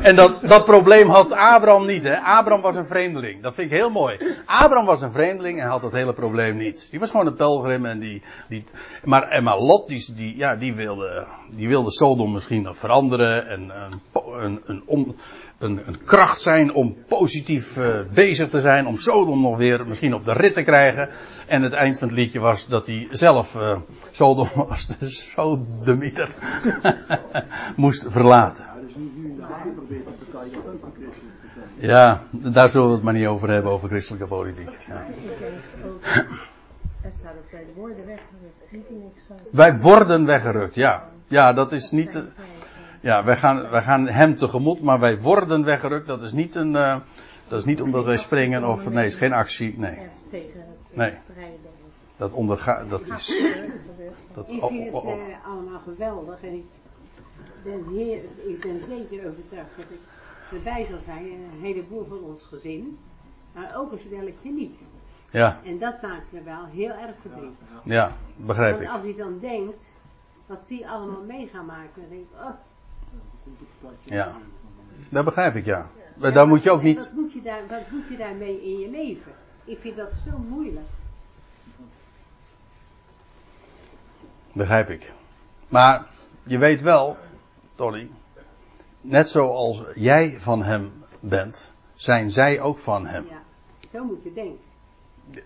[0.00, 2.02] en dat, dat probleem had Abraham niet.
[2.02, 2.16] Hè?
[2.16, 3.42] Abraham was een vreemdeling.
[3.42, 4.36] Dat vind ik heel mooi.
[4.46, 6.90] Abraham was een vreemdeling en had dat hele probleem niet.
[6.90, 8.64] Die was gewoon een pelgrim en die, die
[9.04, 13.60] maar, en maar Lot die, die, ja, die, wilde, die wilde Sodom misschien veranderen en
[13.70, 14.00] een,
[14.42, 15.14] een, een, om,
[15.58, 20.14] een, een kracht zijn om positief uh, bezig te zijn, om Sodom nog weer misschien
[20.14, 21.08] op de rit te krijgen.
[21.46, 23.78] En het eind van het liedje was dat hij zelf uh,
[24.10, 26.28] Sodom was, de Sodemieter,
[27.76, 28.64] moest verlaten.
[31.78, 34.70] Ja, daar zullen we het maar niet over hebben, over christelijke politiek.
[34.88, 35.04] Ja.
[37.50, 39.28] wij worden weggerukt.
[39.50, 41.08] Wij worden weggerukt, ja.
[41.28, 42.24] Ja, dat is niet.
[43.06, 46.06] Ja, wij gaan, wij gaan hem tegemoet, maar wij worden weggerukt.
[46.06, 46.74] Dat is niet een.
[46.74, 46.96] Uh,
[47.48, 48.90] dat is niet omdat wij springen of.
[48.90, 49.78] Nee, is geen actie.
[49.78, 49.98] Nee.
[50.92, 51.12] Nee.
[52.16, 52.90] Dat ondergaat.
[52.90, 53.10] Dat is.
[54.34, 56.64] Dat, ik vind het uh, allemaal geweldig en ik
[57.62, 60.00] ben, heer, ik ben zeker overtuigd dat ik
[60.52, 62.98] erbij zal zijn een heleboel van ons gezin.
[63.52, 64.78] Maar ook een stelletje niet.
[65.30, 65.60] Ja.
[65.64, 67.66] En dat maakt me wel heel erg verdrietig.
[67.84, 68.90] Ja, begrijp Want ik.
[68.90, 69.94] als je dan denkt
[70.46, 72.50] wat die allemaal mee gaan maken, dan denk ik, oh.
[74.02, 74.36] Ja,
[75.08, 75.90] dat begrijp ik, ja.
[76.16, 76.98] Maar daar moet je ook niet...
[76.98, 79.32] Wat moet je, daar, wat moet je daarmee in je leven?
[79.64, 80.86] Ik vind dat zo moeilijk.
[84.52, 85.12] Begrijp ik.
[85.68, 86.06] Maar
[86.42, 87.16] je weet wel,
[87.74, 88.10] Tony,
[89.00, 93.24] net zoals jij van hem bent, zijn zij ook van hem.
[93.28, 93.42] Ja,
[93.92, 94.64] zo moet je denken.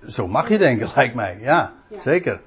[0.09, 1.39] Zo mag je denken, lijkt mij.
[1.41, 2.01] Ja, ja.
[2.01, 2.41] zeker.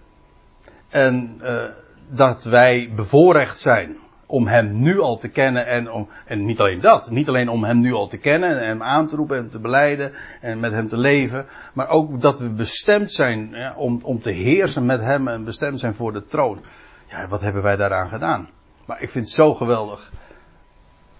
[0.90, 1.70] En uh,
[2.10, 3.98] dat wij bevoorrecht zijn
[4.34, 7.64] om hem nu al te kennen en om, en niet alleen dat, niet alleen om
[7.64, 10.12] hem nu al te kennen en hem aan te roepen en te beleiden
[10.42, 14.86] en met hem te leven, maar ook dat we bestemd zijn om, om te heersen
[14.86, 16.60] met hem en bestemd zijn voor de troon.
[17.08, 18.50] Ja, wat hebben wij daaraan gedaan?
[18.86, 20.12] Maar ik vind het zo geweldig.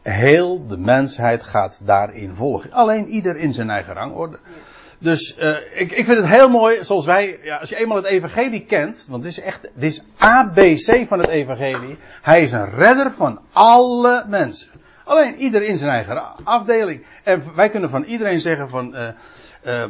[0.02, 2.72] Heel de mensheid gaat daarin volgen.
[2.72, 4.38] Alleen ieder in zijn eigen rangorde.
[5.04, 8.06] Dus uh, ik, ik vind het heel mooi, zoals wij, ja, als je eenmaal het
[8.06, 11.98] evangelie kent, want dit is echt, dit is ABC van het evangelie.
[12.22, 14.70] Hij is een redder van alle mensen.
[15.04, 17.06] Alleen ieder in zijn eigen afdeling.
[17.24, 18.96] En wij kunnen van iedereen zeggen van,
[19.64, 19.86] uh,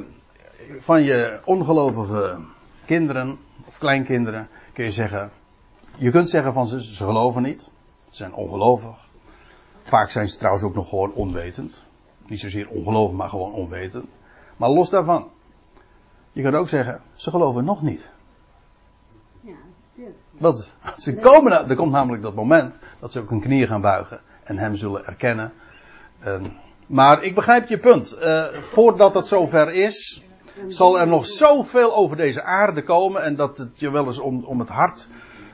[0.80, 2.38] van je ongelovige
[2.86, 5.32] kinderen of kleinkinderen, kun je zeggen,
[5.96, 7.62] je kunt zeggen van ze, ze geloven niet.
[8.06, 9.10] Ze zijn ongelovig.
[9.84, 11.86] Vaak zijn ze trouwens ook nog gewoon onwetend.
[12.28, 14.06] Niet zozeer ongelovig, maar gewoon onwetend.
[14.64, 15.30] Maar los daarvan.
[16.32, 18.10] Je kan ook zeggen, ze geloven nog niet.
[19.42, 19.54] Ja.
[20.32, 24.22] Want ze komen, er komt namelijk dat moment dat ze ook hun knieën gaan buigen
[24.44, 25.54] en hem zullen erkennen.
[26.20, 26.54] En,
[26.88, 28.18] maar ik begrijp je punt.
[28.22, 30.24] Uh, voordat het zover is,
[30.68, 34.44] zal er nog zoveel over deze aarde komen en dat het je wel eens om,
[34.44, 35.08] om het hart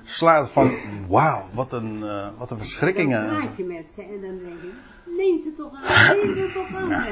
[0.04, 0.72] slaat van
[1.08, 3.28] wauw, wat een, uh, wat een verschrikkingen.
[3.28, 4.74] Dan praat je met ze en dan denk
[5.18, 7.06] neemt het toch aan, neemt het toch aan.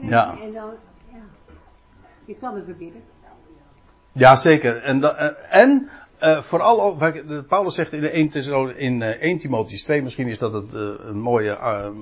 [0.00, 0.38] Ja.
[0.42, 0.70] en dan,
[2.38, 3.02] zal er verbidden.
[4.12, 4.82] Ja, zeker.
[4.82, 5.88] En, uh, en
[6.20, 6.98] uh, vooral ook,
[7.48, 10.72] Paulus zegt in, de 1, Thessalo- in uh, 1 Timotheus 2, misschien is dat het,
[10.72, 11.58] een mooie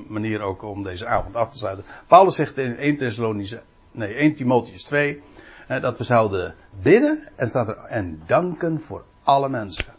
[0.08, 1.84] manier ook om deze avond af te sluiten.
[2.06, 3.56] Paulus zegt in 1 Thessalonisch,
[3.90, 5.22] nee, 1 Timotheus 2,
[5.68, 9.94] uh, dat we zouden bidden en staat er, en danken voor alle mensen.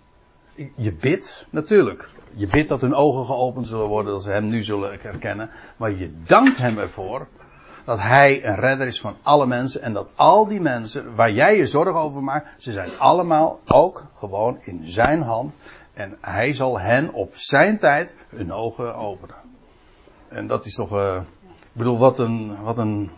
[0.76, 2.10] Je bidt, natuurlijk.
[2.34, 5.50] Je bidt dat hun ogen geopend zullen worden, dat ze hem nu zullen herkennen.
[5.78, 7.28] Maar je dankt hem ervoor
[7.86, 9.82] dat hij een redder is van alle mensen.
[9.82, 14.06] En dat al die mensen waar jij je zorgen over maakt, ze zijn allemaal ook
[14.16, 15.56] gewoon in zijn hand.
[15.94, 19.36] En hij zal hen op zijn tijd hun ogen openen.
[20.28, 21.22] En dat is toch, uh,
[21.52, 23.12] ik bedoel, wat een, wat een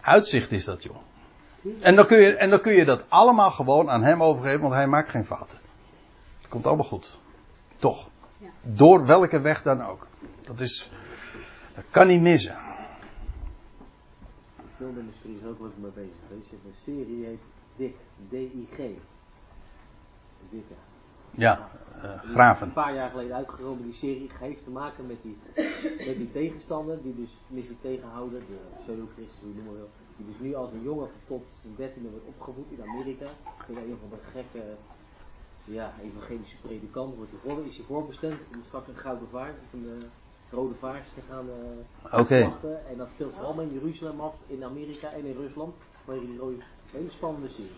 [0.00, 0.96] uitzicht is dat, joh.
[1.80, 4.74] En dan, kun je, en dan kun je dat allemaal gewoon aan hem overgeven, want
[4.74, 5.58] hij maakt geen fouten.
[6.40, 7.18] Het komt allemaal goed.
[7.76, 8.08] Toch.
[8.62, 10.06] Door welke weg dan ook.
[10.42, 10.90] Dat is,
[11.74, 12.56] dat kan niet missen.
[14.82, 16.50] Filmindustrie is ook wat mee bezig geweest.
[16.50, 17.40] Hebt een serie heet
[17.76, 17.94] DIG,
[18.28, 18.76] D-I-G.
[20.50, 20.74] Dikke.
[21.30, 22.66] Ja, uh, graven.
[22.66, 23.82] Een paar jaar geleden uitgekomen.
[23.82, 25.38] Die serie heeft te maken met die,
[26.06, 29.90] met die tegenstander, die dus, tenminste die tegenhouder, de pseudo-christus, hoe je het noemen wil.
[30.16, 33.26] Die dus nu als een jongen tot zijn dertiende wordt opgevoed in Amerika.
[33.66, 34.76] Door een van de gekke,
[35.64, 37.16] ja, evangelische predikant.
[37.16, 40.02] Wordt hij voor, is hij voorbestemd om straks een gouden vaart, of een
[40.52, 41.46] rode vaart te gaan
[42.10, 42.42] eh Oké.
[42.42, 42.86] wachten.
[42.90, 45.74] En dat speelt zich allemaal in Jeruzalem af, in Amerika en in Rusland.
[46.04, 46.56] Vanwege die rode,
[46.92, 47.70] hele spannende serie.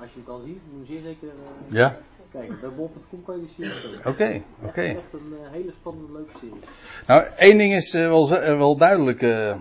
[0.00, 1.96] Als je hem kan zien, moet je zeker eh, Ja,
[2.32, 2.58] kijken.
[2.60, 4.80] Bij Bob.com kan je die serie oké, oké.
[4.80, 6.60] Echt, echt een eh, hele spannende, leuke serie.
[7.06, 9.56] Nou, één ding is eh, wel, eh, wel duidelijk, eh,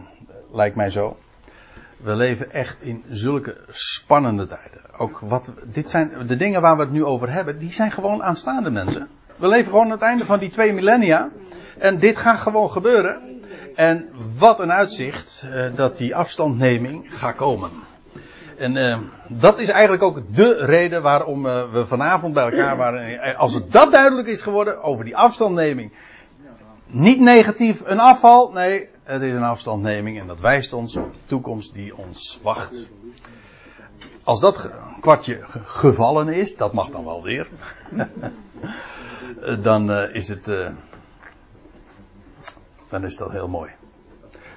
[0.51, 1.17] lijkt mij zo.
[1.97, 4.81] We leven echt in zulke spannende tijden.
[4.97, 8.23] Ook wat, dit zijn de dingen waar we het nu over hebben, die zijn gewoon
[8.23, 9.07] aanstaande mensen.
[9.35, 11.31] We leven gewoon aan het einde van die twee millennia.
[11.83, 13.41] En dit gaat gewoon gebeuren.
[13.75, 17.69] En wat een uitzicht uh, dat die afstandneming gaat komen.
[18.57, 23.35] En uh, dat is eigenlijk ook de reden waarom uh, we vanavond bij elkaar waren.
[23.35, 25.93] Als het dat duidelijk is geworden over die afstandneming.
[26.85, 31.19] Niet negatief een afval, nee, het is een afstandneming en dat wijst ons op de
[31.25, 32.89] toekomst die ons wacht.
[34.23, 34.71] Als dat
[35.01, 37.47] kwartje gevallen is, dat mag dan wel weer.
[39.67, 40.71] dan is het.
[42.93, 43.71] Dan is dat heel mooi.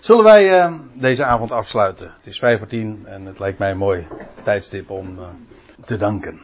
[0.00, 2.12] Zullen wij uh, deze avond afsluiten?
[2.16, 4.06] Het is vijf voor tien en het lijkt mij een mooi
[4.42, 5.18] tijdstip om
[5.84, 6.40] te danken.